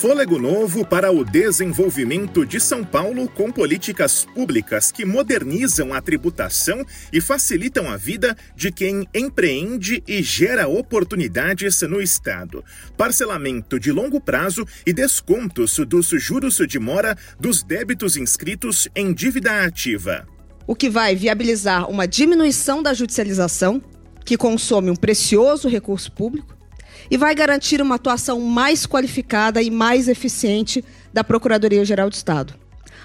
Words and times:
Fôlego 0.00 0.38
novo 0.38 0.82
para 0.82 1.12
o 1.12 1.22
desenvolvimento 1.22 2.46
de 2.46 2.58
São 2.58 2.82
Paulo 2.82 3.28
com 3.28 3.52
políticas 3.52 4.24
públicas 4.24 4.90
que 4.90 5.04
modernizam 5.04 5.92
a 5.92 6.00
tributação 6.00 6.82
e 7.12 7.20
facilitam 7.20 7.86
a 7.86 7.98
vida 7.98 8.34
de 8.56 8.72
quem 8.72 9.06
empreende 9.14 10.02
e 10.08 10.22
gera 10.22 10.66
oportunidades 10.66 11.82
no 11.82 12.00
Estado. 12.00 12.64
Parcelamento 12.96 13.78
de 13.78 13.92
longo 13.92 14.18
prazo 14.18 14.66
e 14.86 14.92
descontos 14.94 15.76
dos 15.86 16.08
juros 16.08 16.56
de 16.66 16.78
mora 16.78 17.14
dos 17.38 17.62
débitos 17.62 18.16
inscritos 18.16 18.88
em 18.96 19.12
dívida 19.12 19.66
ativa. 19.66 20.26
O 20.66 20.74
que 20.74 20.88
vai 20.88 21.14
viabilizar 21.14 21.90
uma 21.90 22.08
diminuição 22.08 22.82
da 22.82 22.94
judicialização, 22.94 23.82
que 24.24 24.38
consome 24.38 24.90
um 24.90 24.96
precioso 24.96 25.68
recurso 25.68 26.10
público 26.10 26.58
e 27.10 27.16
vai 27.16 27.34
garantir 27.34 27.80
uma 27.80 27.94
atuação 27.94 28.40
mais 28.40 28.86
qualificada 28.86 29.62
e 29.62 29.70
mais 29.70 30.08
eficiente 30.08 30.84
da 31.12 31.22
Procuradoria-Geral 31.22 32.08
do 32.08 32.14
Estado. 32.14 32.54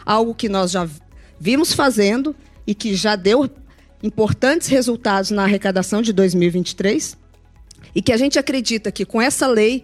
Algo 0.06 0.34
que 0.34 0.50
nós 0.50 0.72
já 0.72 0.88
vimos 1.40 1.74
fazendo 1.74 2.36
e 2.66 2.74
que 2.74 2.96
já 2.96 3.16
deu 3.16 3.50
importantes 4.02 4.68
resultados 4.68 5.32
na 5.32 5.44
arrecadação 5.44 6.02
de 6.02 6.14
2023 6.14 7.18
e 7.94 8.02
que 8.02 8.12
a 8.12 8.18
gente 8.18 8.38
acredita 8.38 8.92
que 8.92 9.06
com 9.06 9.22
essa 9.22 9.48
lei 9.48 9.84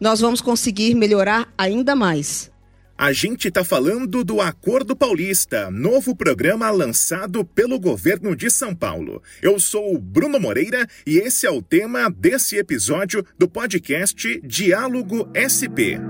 nós 0.00 0.20
vamos 0.20 0.40
conseguir 0.40 0.94
melhorar 0.94 1.48
ainda 1.56 1.94
mais. 1.94 2.50
A 2.98 3.12
gente 3.12 3.48
está 3.48 3.62
falando 3.62 4.24
do 4.24 4.40
Acordo 4.40 4.96
Paulista, 4.96 5.70
novo 5.70 6.16
programa 6.16 6.70
lançado 6.70 7.44
pelo 7.44 7.78
governo 7.78 8.34
de 8.34 8.48
São 8.48 8.74
Paulo. 8.74 9.22
Eu 9.42 9.60
sou 9.60 9.94
o 9.94 9.98
Bruno 9.98 10.40
Moreira 10.40 10.88
e 11.06 11.18
esse 11.18 11.46
é 11.46 11.50
o 11.50 11.60
tema 11.60 12.08
desse 12.08 12.56
episódio 12.56 13.22
do 13.38 13.46
podcast 13.46 14.40
Diálogo 14.42 15.28
SP. 15.36 16.00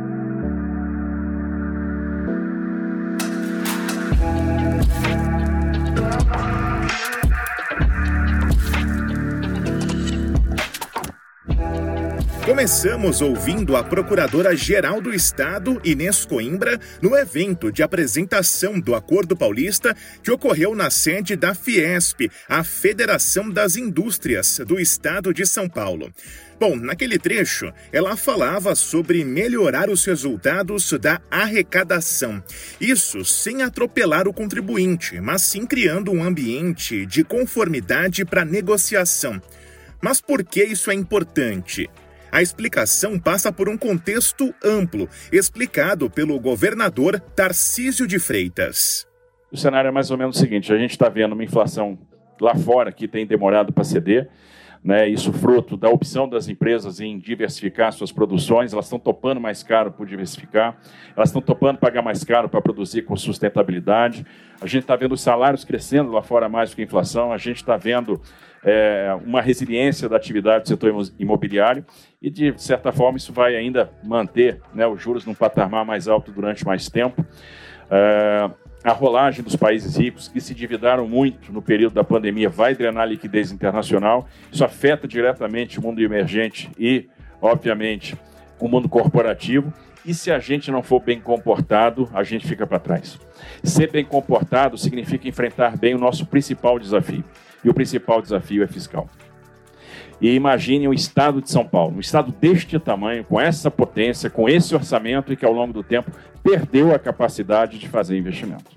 Começamos 12.46 13.20
ouvindo 13.22 13.74
a 13.74 13.82
Procuradora-Geral 13.82 15.00
do 15.00 15.12
Estado, 15.12 15.80
Inês 15.82 16.24
Coimbra, 16.24 16.78
no 17.02 17.16
evento 17.16 17.72
de 17.72 17.82
apresentação 17.82 18.78
do 18.78 18.94
Acordo 18.94 19.36
Paulista 19.36 19.96
que 20.22 20.30
ocorreu 20.30 20.72
na 20.72 20.88
sede 20.88 21.34
da 21.34 21.56
Fiesp, 21.56 22.30
a 22.48 22.62
Federação 22.62 23.50
das 23.50 23.74
Indústrias 23.74 24.60
do 24.64 24.78
Estado 24.78 25.34
de 25.34 25.44
São 25.44 25.68
Paulo. 25.68 26.08
Bom, 26.58 26.76
naquele 26.76 27.18
trecho, 27.18 27.72
ela 27.92 28.16
falava 28.16 28.76
sobre 28.76 29.24
melhorar 29.24 29.90
os 29.90 30.04
resultados 30.04 30.92
da 30.92 31.20
arrecadação. 31.28 32.40
Isso 32.80 33.24
sem 33.24 33.62
atropelar 33.62 34.28
o 34.28 34.32
contribuinte, 34.32 35.20
mas 35.20 35.42
sim 35.42 35.66
criando 35.66 36.12
um 36.12 36.22
ambiente 36.22 37.04
de 37.06 37.24
conformidade 37.24 38.24
para 38.24 38.44
negociação. 38.44 39.42
Mas 40.00 40.20
por 40.20 40.44
que 40.44 40.62
isso 40.62 40.92
é 40.92 40.94
importante? 40.94 41.90
A 42.36 42.42
explicação 42.42 43.18
passa 43.18 43.50
por 43.50 43.66
um 43.66 43.78
contexto 43.78 44.54
amplo, 44.62 45.08
explicado 45.32 46.10
pelo 46.10 46.38
governador 46.38 47.18
Tarcísio 47.18 48.06
de 48.06 48.18
Freitas. 48.18 49.06
O 49.50 49.56
cenário 49.56 49.88
é 49.88 49.90
mais 49.90 50.10
ou 50.10 50.18
menos 50.18 50.36
o 50.36 50.38
seguinte: 50.38 50.70
a 50.70 50.76
gente 50.76 50.90
está 50.90 51.08
vendo 51.08 51.32
uma 51.32 51.42
inflação 51.42 51.98
lá 52.38 52.54
fora 52.54 52.92
que 52.92 53.08
tem 53.08 53.26
demorado 53.26 53.72
para 53.72 53.84
ceder. 53.84 54.28
Né, 54.86 55.08
isso 55.08 55.32
fruto 55.32 55.76
da 55.76 55.88
opção 55.88 56.28
das 56.28 56.46
empresas 56.46 57.00
em 57.00 57.18
diversificar 57.18 57.92
suas 57.92 58.12
produções, 58.12 58.72
elas 58.72 58.84
estão 58.84 59.00
topando 59.00 59.40
mais 59.40 59.60
caro 59.60 59.90
por 59.90 60.06
diversificar, 60.06 60.76
elas 61.16 61.30
estão 61.30 61.42
topando 61.42 61.78
pagar 61.78 62.02
mais 62.02 62.22
caro 62.22 62.48
para 62.48 62.62
produzir 62.62 63.02
com 63.02 63.16
sustentabilidade. 63.16 64.24
A 64.60 64.66
gente 64.68 64.82
está 64.82 64.94
vendo 64.94 65.10
os 65.10 65.20
salários 65.20 65.64
crescendo 65.64 66.12
lá 66.12 66.22
fora 66.22 66.48
mais 66.48 66.70
do 66.70 66.76
que 66.76 66.82
a 66.82 66.84
inflação, 66.84 67.32
a 67.32 67.36
gente 67.36 67.56
está 67.56 67.76
vendo 67.76 68.22
é, 68.62 69.12
uma 69.26 69.42
resiliência 69.42 70.08
da 70.08 70.14
atividade 70.14 70.62
do 70.62 70.68
setor 70.68 70.94
imobiliário 71.18 71.84
e, 72.22 72.30
de 72.30 72.54
certa 72.56 72.92
forma, 72.92 73.18
isso 73.18 73.32
vai 73.32 73.56
ainda 73.56 73.90
manter 74.04 74.60
né, 74.72 74.86
os 74.86 75.02
juros 75.02 75.26
num 75.26 75.34
patamar 75.34 75.84
mais 75.84 76.06
alto 76.06 76.30
durante 76.30 76.64
mais 76.64 76.88
tempo. 76.88 77.26
É, 77.90 78.48
a 78.86 78.92
rolagem 78.92 79.42
dos 79.42 79.56
países 79.56 79.96
ricos, 79.96 80.28
que 80.28 80.40
se 80.40 80.52
endividaram 80.52 81.08
muito 81.08 81.52
no 81.52 81.60
período 81.60 81.94
da 81.94 82.04
pandemia, 82.04 82.48
vai 82.48 82.72
drenar 82.72 83.02
a 83.02 83.06
liquidez 83.06 83.50
internacional. 83.50 84.28
Isso 84.52 84.64
afeta 84.64 85.08
diretamente 85.08 85.80
o 85.80 85.82
mundo 85.82 86.00
emergente 86.00 86.70
e, 86.78 87.08
obviamente, 87.42 88.16
o 88.60 88.68
mundo 88.68 88.88
corporativo. 88.88 89.72
E 90.04 90.14
se 90.14 90.30
a 90.30 90.38
gente 90.38 90.70
não 90.70 90.84
for 90.84 91.00
bem 91.00 91.20
comportado, 91.20 92.08
a 92.14 92.22
gente 92.22 92.46
fica 92.46 92.64
para 92.64 92.78
trás. 92.78 93.18
Ser 93.64 93.90
bem 93.90 94.04
comportado 94.04 94.78
significa 94.78 95.26
enfrentar 95.26 95.76
bem 95.76 95.92
o 95.96 95.98
nosso 95.98 96.24
principal 96.24 96.78
desafio. 96.78 97.24
E 97.64 97.68
o 97.68 97.74
principal 97.74 98.22
desafio 98.22 98.62
é 98.62 98.68
fiscal. 98.68 99.10
E 100.20 100.34
imagine 100.34 100.88
o 100.88 100.94
estado 100.94 101.42
de 101.42 101.50
São 101.50 101.66
Paulo, 101.66 101.96
um 101.96 102.00
estado 102.00 102.32
deste 102.40 102.78
tamanho, 102.78 103.24
com 103.24 103.40
essa 103.40 103.70
potência, 103.70 104.30
com 104.30 104.48
esse 104.48 104.74
orçamento 104.74 105.32
e 105.32 105.36
que 105.36 105.44
ao 105.44 105.52
longo 105.52 105.72
do 105.72 105.82
tempo 105.82 106.10
perdeu 106.42 106.94
a 106.94 106.98
capacidade 106.98 107.78
de 107.78 107.88
fazer 107.88 108.16
investimento. 108.16 108.76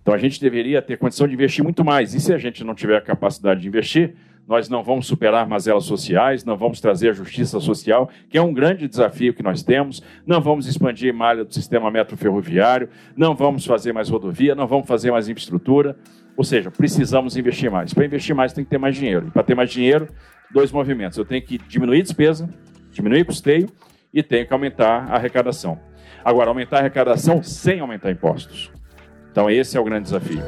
Então 0.00 0.14
a 0.14 0.18
gente 0.18 0.40
deveria 0.40 0.82
ter 0.82 0.98
condição 0.98 1.28
de 1.28 1.34
investir 1.34 1.62
muito 1.62 1.84
mais. 1.84 2.14
E 2.14 2.20
se 2.20 2.32
a 2.32 2.38
gente 2.38 2.64
não 2.64 2.74
tiver 2.74 2.96
a 2.96 3.00
capacidade 3.00 3.60
de 3.60 3.68
investir, 3.68 4.14
nós 4.48 4.68
não 4.68 4.82
vamos 4.82 5.06
superar 5.06 5.46
mazelas 5.46 5.84
sociais, 5.84 6.44
não 6.44 6.56
vamos 6.56 6.80
trazer 6.80 7.10
a 7.10 7.12
justiça 7.12 7.60
social, 7.60 8.10
que 8.28 8.36
é 8.36 8.42
um 8.42 8.52
grande 8.52 8.88
desafio 8.88 9.32
que 9.32 9.42
nós 9.42 9.62
temos, 9.62 10.02
não 10.26 10.40
vamos 10.40 10.66
expandir 10.66 11.14
malha 11.14 11.44
do 11.44 11.54
sistema 11.54 11.90
metroferroviário, 11.90 12.88
não 13.16 13.34
vamos 13.34 13.64
fazer 13.64 13.92
mais 13.92 14.08
rodovia, 14.08 14.54
não 14.54 14.66
vamos 14.66 14.88
fazer 14.88 15.12
mais 15.12 15.28
infraestrutura. 15.28 15.96
Ou 16.36 16.44
seja, 16.44 16.70
precisamos 16.70 17.36
investir 17.36 17.70
mais. 17.70 17.92
Para 17.92 18.04
investir 18.04 18.34
mais, 18.34 18.52
tem 18.52 18.64
que 18.64 18.70
ter 18.70 18.78
mais 18.78 18.96
dinheiro. 18.96 19.28
E 19.28 19.30
para 19.30 19.42
ter 19.42 19.54
mais 19.54 19.70
dinheiro, 19.70 20.08
dois 20.50 20.72
movimentos. 20.72 21.18
Eu 21.18 21.24
tenho 21.24 21.42
que 21.42 21.58
diminuir 21.58 22.02
despesa, 22.02 22.48
diminuir 22.90 23.24
custeio 23.24 23.68
e 24.12 24.22
tenho 24.22 24.46
que 24.46 24.52
aumentar 24.52 25.10
a 25.10 25.16
arrecadação. 25.16 25.78
Agora, 26.24 26.50
aumentar 26.50 26.76
a 26.76 26.80
arrecadação 26.80 27.42
sem 27.42 27.80
aumentar 27.80 28.10
impostos. 28.10 28.70
Então, 29.30 29.50
esse 29.50 29.76
é 29.76 29.80
o 29.80 29.84
grande 29.84 30.04
desafio. 30.04 30.42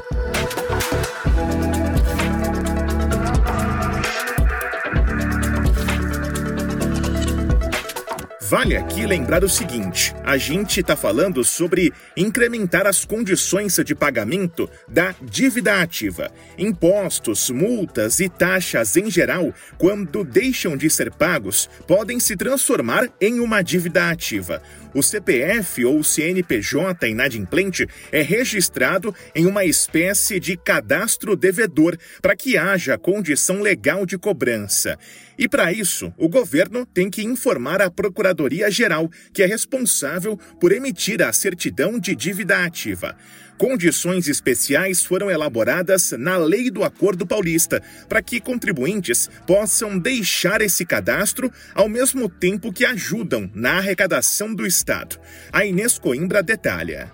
Vale 8.55 8.77
aqui 8.77 9.05
lembrar 9.05 9.43
o 9.43 9.49
seguinte: 9.49 10.15
a 10.23 10.37
gente 10.37 10.79
está 10.79 10.95
falando 10.95 11.43
sobre 11.43 11.93
incrementar 12.17 12.87
as 12.87 13.05
condições 13.05 13.77
de 13.85 13.97
pagamento 13.97 14.71
da 14.87 15.13
dívida 15.21 15.83
ativa. 15.83 16.31
Impostos, 16.57 17.51
multas 17.51 18.21
e 18.21 18.29
taxas 18.29 18.97
em 18.97 19.11
geral, 19.11 19.53
quando 19.77 20.23
deixam 20.23 20.77
de 20.77 20.89
ser 20.89 21.11
pagos, 21.11 21.69
podem 21.85 22.21
se 22.21 22.37
transformar 22.37 23.09
em 23.21 23.41
uma 23.41 23.61
dívida 23.61 24.09
ativa. 24.09 24.63
O 24.95 25.03
CPF 25.03 25.85
ou 25.85 26.05
CNPJ 26.05 27.09
inadimplente 27.09 27.89
é 28.13 28.23
registrado 28.23 29.13
em 29.35 29.47
uma 29.47 29.65
espécie 29.65 30.39
de 30.39 30.57
cadastro 30.57 31.35
devedor 31.35 31.99
para 32.23 32.37
que 32.37 32.57
haja 32.57 32.97
condição 32.97 33.61
legal 33.61 34.07
de 34.07 34.17
cobrança. 34.17 34.97
E 35.39 35.49
para 35.49 35.73
isso, 35.73 36.13
o 36.17 36.29
governo 36.29 36.87
tem 36.87 37.11
que 37.11 37.25
informar 37.25 37.83
a 37.83 37.91
Procuradoria-Geral, 37.91 39.11
que 39.33 39.43
é 39.43 39.47
responsável 39.47 40.39
por 40.61 40.73
emitir 40.73 41.23
a 41.23 41.33
certidão 41.33 41.99
de 41.99 42.15
dívida 42.15 42.65
ativa. 42.65 43.17
Condições 43.57 44.27
especiais 44.27 45.05
foram 45.05 45.31
elaboradas 45.31 46.13
na 46.19 46.37
Lei 46.37 46.71
do 46.71 46.83
Acordo 46.83 47.25
Paulista 47.25 47.81
para 48.09 48.21
que 48.21 48.41
contribuintes 48.41 49.31
possam 49.47 49.97
deixar 49.97 50.61
esse 50.61 50.85
cadastro 50.85 51.53
ao 51.73 51.89
mesmo 51.89 52.29
tempo 52.29 52.73
que 52.73 52.85
ajudam 52.85 53.49
na 53.55 53.79
arrecadação 53.79 54.53
do 54.53 54.67
Estado. 54.67 55.21
A 55.53 55.65
Inês 55.65 55.99
Coimbra 55.99 56.43
detalha 56.43 57.13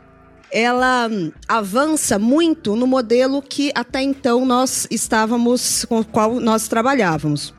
ela 0.52 1.08
hum, 1.08 1.30
avança 1.46 2.18
muito 2.18 2.74
no 2.74 2.84
modelo 2.84 3.40
que 3.40 3.70
até 3.72 4.02
então 4.02 4.44
nós 4.44 4.84
estávamos 4.90 5.84
com 5.84 6.00
o 6.00 6.04
qual 6.04 6.40
nós 6.40 6.66
trabalhávamos. 6.66 7.54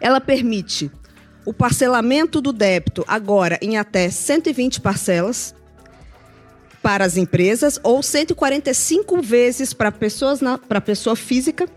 Ela 0.00 0.20
permite 0.20 0.90
o 1.44 1.52
parcelamento 1.52 2.40
do 2.40 2.52
débito 2.52 3.04
agora 3.06 3.58
em 3.60 3.76
até 3.76 4.08
120 4.10 4.80
parcelas, 4.80 5.54
para 6.82 7.04
as 7.04 7.16
empresas 7.16 7.78
ou 7.82 8.02
145 8.02 9.20
vezes 9.20 9.72
para 9.72 9.92
pessoas 9.92 10.40
para 10.66 10.80
pessoa 10.80 11.14
física, 11.14 11.68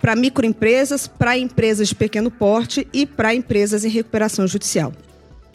para 0.00 0.16
microempresas, 0.16 1.06
para 1.06 1.36
empresas 1.36 1.88
de 1.88 1.94
pequeno 1.94 2.30
porte 2.30 2.86
e 2.92 3.04
para 3.04 3.34
empresas 3.34 3.84
em 3.84 3.88
recuperação 3.88 4.46
judicial. 4.46 4.92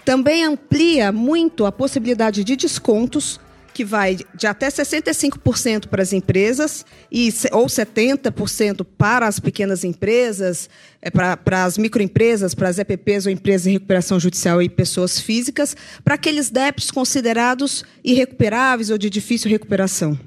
Também 0.05 0.43
amplia 0.43 1.11
muito 1.11 1.65
a 1.65 1.71
possibilidade 1.71 2.43
de 2.43 2.55
descontos 2.55 3.39
que 3.73 3.83
vai 3.85 4.17
de 4.35 4.47
até 4.47 4.67
65% 4.67 5.87
para 5.87 6.01
as 6.01 6.13
empresas 6.13 6.85
e 7.11 7.33
ou 7.51 7.65
70% 7.65 8.85
para 8.97 9.27
as 9.27 9.39
pequenas 9.39 9.83
empresas, 9.83 10.69
é, 11.01 11.09
para, 11.09 11.37
para 11.37 11.63
as 11.63 11.77
microempresas, 11.77 12.53
para 12.53 12.69
as 12.69 12.77
EPPs 12.77 13.25
ou 13.25 13.31
empresas 13.31 13.67
em 13.67 13.71
recuperação 13.71 14.19
judicial 14.19 14.61
e 14.61 14.69
pessoas 14.69 15.19
físicas, 15.19 15.75
para 16.03 16.15
aqueles 16.15 16.49
débitos 16.49 16.91
considerados 16.91 17.83
irrecuperáveis 18.03 18.89
ou 18.89 18.97
de 18.97 19.09
difícil 19.09 19.49
recuperação. 19.49 20.19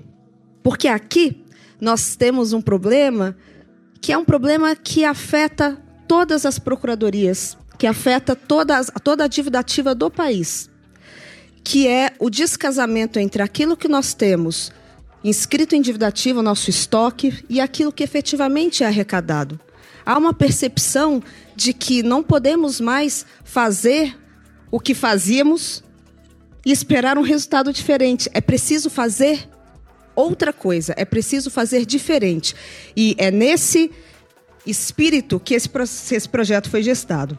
Porque 0.62 0.88
aqui 0.88 1.44
nós 1.80 2.16
temos 2.16 2.52
um 2.52 2.62
problema 2.62 3.36
que 4.00 4.12
é 4.12 4.18
um 4.18 4.24
problema 4.24 4.76
que 4.76 5.04
afeta 5.04 5.80
todas 6.06 6.44
as 6.44 6.58
procuradorias, 6.58 7.56
que 7.78 7.86
afeta 7.86 8.36
toda, 8.36 8.84
toda 9.02 9.24
a 9.24 9.28
dívida 9.28 9.58
ativa 9.58 9.94
do 9.94 10.10
país 10.10 10.70
que 11.64 11.88
é 11.88 12.12
o 12.18 12.28
descasamento 12.28 13.18
entre 13.18 13.42
aquilo 13.42 13.76
que 13.76 13.88
nós 13.88 14.12
temos 14.12 14.70
inscrito 15.24 15.74
em 15.74 15.80
dívida 15.80 16.06
ativa, 16.06 16.42
nosso 16.42 16.68
estoque, 16.68 17.42
e 17.48 17.58
aquilo 17.58 17.90
que 17.90 18.04
efetivamente 18.04 18.84
é 18.84 18.86
arrecadado. 18.86 19.58
Há 20.04 20.18
uma 20.18 20.34
percepção 20.34 21.22
de 21.56 21.72
que 21.72 22.02
não 22.02 22.22
podemos 22.22 22.78
mais 22.78 23.24
fazer 23.42 24.14
o 24.70 24.78
que 24.78 24.94
fazíamos 24.94 25.82
e 26.66 26.70
esperar 26.70 27.16
um 27.16 27.22
resultado 27.22 27.72
diferente. 27.72 28.28
É 28.34 28.40
preciso 28.40 28.90
fazer 28.90 29.48
outra 30.14 30.52
coisa, 30.52 30.92
é 30.96 31.06
preciso 31.06 31.50
fazer 31.50 31.86
diferente. 31.86 32.54
E 32.94 33.16
é 33.18 33.30
nesse 33.30 33.90
espírito 34.66 35.40
que 35.40 35.54
esse, 35.54 35.70
esse 36.14 36.28
projeto 36.28 36.68
foi 36.68 36.82
gestado. 36.82 37.38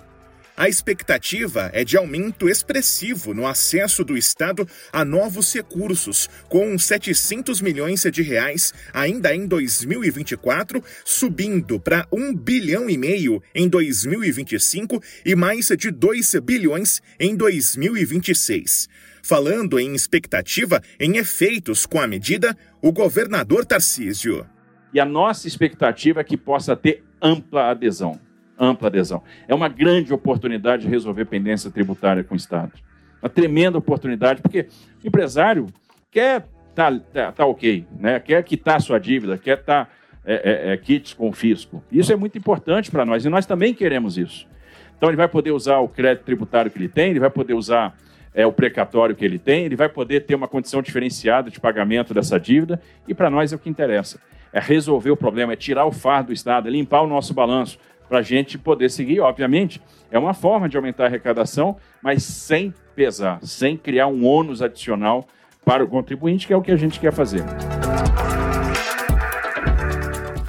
A 0.58 0.70
expectativa 0.70 1.70
é 1.74 1.84
de 1.84 1.98
aumento 1.98 2.48
expressivo 2.48 3.34
no 3.34 3.46
acesso 3.46 4.06
do 4.06 4.16
Estado 4.16 4.66
a 4.92 5.04
novos 5.04 5.54
recursos, 5.54 6.30
com 6.48 6.78
700 6.80 7.60
milhões 7.60 8.04
de 8.10 8.22
reais 8.22 8.74
ainda 8.94 9.36
em 9.36 9.46
2024, 9.48 10.82
subindo 11.04 11.78
para 11.78 12.08
1 12.10 12.34
bilhão 12.34 12.90
e 12.90 12.98
meio 12.98 13.44
em 13.54 13.68
2025 13.68 15.04
e 15.26 15.36
mais 15.36 15.68
de 15.78 15.92
2 15.92 16.36
bilhões 16.36 17.02
em 17.20 17.36
2026. 17.36 18.88
Falando 19.22 19.78
em 19.78 19.94
expectativa 19.94 20.82
em 20.98 21.18
efeitos 21.18 21.86
com 21.86 22.00
a 22.00 22.08
medida, 22.08 22.58
o 22.82 22.94
governador 22.94 23.66
Tarcísio. 23.66 24.48
E 24.94 25.02
a 25.02 25.06
nossa 25.06 25.50
expectativa 25.50 26.22
é 26.22 26.24
que 26.24 26.38
possa 26.38 26.78
ter 26.78 27.04
ampla 27.22 27.72
adesão 27.72 28.18
ampla 28.60 28.88
adesão. 28.88 29.22
É 29.48 29.54
uma 29.54 29.68
grande 29.68 30.14
oportunidade 30.14 30.84
de 30.84 30.90
resolver 30.90 31.26
pendência 31.26 31.70
tributária 31.70 32.24
com 32.24 32.34
o 32.34 32.38
Estado. 32.38 32.72
Uma 33.22 33.30
tremenda 33.30 33.78
oportunidade, 33.78 34.42
porque 34.42 34.68
o 35.04 35.08
empresário 35.08 35.68
quer 36.12 36.48
tá, 36.76 36.92
tá, 37.14 37.32
tá 37.32 37.46
ok, 37.46 37.88
né? 37.98 38.20
quer 38.20 38.44
quitar 38.44 38.82
sua 38.82 39.00
dívida, 39.00 39.38
quer 39.38 39.60
estar 39.60 39.86
tá, 39.86 39.92
é, 40.26 40.70
é, 40.70 40.74
é, 40.74 40.78
kits 40.78 41.14
com 41.14 41.30
o 41.30 41.32
fisco. 41.32 41.82
Isso 41.92 42.12
é 42.12 42.16
muito 42.16 42.38
importante 42.38 42.92
para 42.92 43.06
nós 43.06 43.24
e 43.26 43.30
nós 43.30 43.46
também 43.46 43.74
queremos 43.74 44.18
isso. 44.18 44.46
Então 44.98 45.10
ele 45.10 45.18
vai 45.18 45.28
poder 45.28 45.52
usar 45.52 45.80
o 45.80 45.88
crédito 45.88 46.26
tributário 46.26 46.70
que 46.70 46.78
ele 46.78 46.90
tem, 46.90 47.12
ele 47.12 47.20
vai 47.20 47.30
poder 47.30 47.54
usar 47.54 47.98
é, 48.34 48.46
o 48.46 48.52
precatório 48.52 49.16
que 49.16 49.24
ele 49.24 49.40
tem, 49.40 49.66
ele 49.66 49.76
vai 49.76 49.88
poder 49.88 50.22
ter 50.22 50.36
uma 50.36 50.48
condição 50.48 50.82
diferenciada 50.82 51.50
de 51.50 51.60
pagamento 51.60 52.14
dessa 52.14 52.40
dívida 52.40 52.82
e 53.08 53.14
para 53.14 53.30
nós 53.30 53.54
é 53.54 53.56
o 53.56 53.60
que 53.60 53.70
interessa. 53.70 54.20
É 54.52 54.60
resolver 54.60 55.12
o 55.12 55.18
problema, 55.18 55.54
é 55.54 55.56
tirar 55.56 55.86
o 55.86 55.92
fardo 55.92 56.28
do 56.28 56.34
Estado, 56.34 56.68
é 56.68 56.72
limpar 56.72 57.02
o 57.02 57.08
nosso 57.08 57.34
balanço, 57.34 57.80
para 58.08 58.20
a 58.20 58.22
gente 58.22 58.58
poder 58.58 58.90
seguir. 58.90 59.20
Obviamente, 59.20 59.82
é 60.12 60.20
uma 60.20 60.34
forma 60.34 60.70
de 60.70 60.78
aumentar 60.78 61.04
a 61.04 61.08
arrecadação, 61.08 61.78
mas 62.02 62.24
sem 62.24 62.74
pesar, 62.96 63.40
sem 63.44 63.76
criar 63.76 64.08
um 64.08 64.26
ônus 64.26 64.62
adicional 64.62 65.28
para 65.64 65.84
o 65.84 65.88
contribuinte, 65.88 66.48
que 66.48 66.54
é 66.54 66.58
o 66.58 66.62
que 66.62 66.72
a 66.72 66.78
gente 66.78 67.00
quer 67.00 67.12
fazer. 67.12 67.44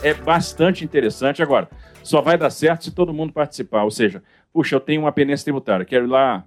É 0.03 0.14
bastante 0.14 0.85
interessante. 0.85 1.43
Agora, 1.43 1.69
só 2.03 2.20
vai 2.20 2.38
dar 2.38 2.50
certo 2.50 2.85
se 2.85 2.93
todo 2.93 3.12
mundo 3.12 3.32
participar. 3.32 3.82
Ou 3.82 3.91
seja, 3.91 4.23
puxa, 4.53 4.76
eu 4.76 4.81
tenho 4.81 5.00
uma 5.00 5.12
pendência 5.12 5.44
tributária, 5.44 5.85
quero 5.85 6.05
ir 6.05 6.08
lá 6.08 6.44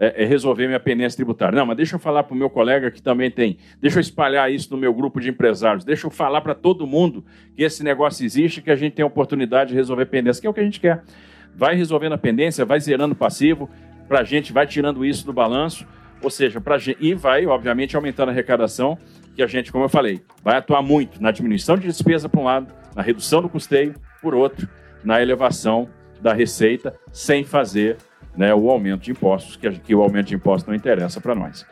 é, 0.00 0.24
é 0.24 0.26
resolver 0.26 0.66
minha 0.66 0.80
pendência 0.80 1.18
tributária. 1.18 1.56
Não, 1.56 1.66
mas 1.66 1.76
deixa 1.76 1.94
eu 1.94 2.00
falar 2.00 2.22
para 2.22 2.34
o 2.34 2.36
meu 2.36 2.48
colega 2.48 2.90
que 2.90 3.02
também 3.02 3.30
tem. 3.30 3.58
Deixa 3.80 3.98
eu 3.98 4.00
espalhar 4.00 4.50
isso 4.50 4.68
no 4.70 4.78
meu 4.78 4.94
grupo 4.94 5.20
de 5.20 5.28
empresários. 5.28 5.84
Deixa 5.84 6.06
eu 6.06 6.10
falar 6.10 6.40
para 6.40 6.54
todo 6.54 6.86
mundo 6.86 7.22
que 7.54 7.62
esse 7.62 7.84
negócio 7.84 8.24
existe, 8.24 8.62
que 8.62 8.70
a 8.70 8.76
gente 8.76 8.94
tem 8.94 9.02
a 9.02 9.06
oportunidade 9.06 9.70
de 9.70 9.76
resolver 9.76 10.06
pendência, 10.06 10.40
que 10.40 10.46
é 10.46 10.50
o 10.50 10.54
que 10.54 10.60
a 10.60 10.64
gente 10.64 10.80
quer. 10.80 11.02
Vai 11.54 11.74
resolvendo 11.74 12.14
a 12.14 12.18
pendência, 12.18 12.64
vai 12.64 12.80
zerando 12.80 13.12
o 13.12 13.16
passivo, 13.16 13.68
para 14.08 14.20
a 14.20 14.24
gente 14.24 14.52
vai 14.52 14.66
tirando 14.66 15.04
isso 15.04 15.26
do 15.26 15.32
balanço, 15.32 15.86
ou 16.22 16.30
seja, 16.30 16.60
pra 16.60 16.78
gente, 16.78 16.98
e 17.00 17.14
vai, 17.14 17.46
obviamente, 17.46 17.94
aumentando 17.94 18.30
a 18.30 18.32
arrecadação, 18.32 18.98
que 19.36 19.42
a 19.42 19.46
gente, 19.46 19.70
como 19.70 19.84
eu 19.84 19.88
falei, 19.88 20.20
vai 20.42 20.56
atuar 20.56 20.82
muito 20.82 21.22
na 21.22 21.30
diminuição 21.30 21.76
de 21.76 21.86
despesa 21.86 22.28
por 22.28 22.40
um 22.40 22.44
lado, 22.44 22.72
na 22.96 23.02
redução 23.02 23.40
do 23.42 23.48
custeio, 23.48 23.94
por 24.20 24.34
outro, 24.34 24.68
na 25.04 25.20
elevação 25.20 25.88
da 26.20 26.32
receita, 26.32 26.94
sem 27.12 27.44
fazer 27.44 27.96
né, 28.36 28.54
o 28.54 28.70
aumento 28.70 29.02
de 29.02 29.10
impostos, 29.10 29.56
que, 29.56 29.70
que 29.70 29.94
o 29.94 30.02
aumento 30.02 30.28
de 30.28 30.34
impostos 30.34 30.68
não 30.68 30.74
interessa 30.74 31.20
para 31.20 31.34
nós. 31.34 31.66